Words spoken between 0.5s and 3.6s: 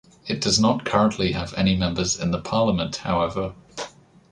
not currently have any members in the parliament, however.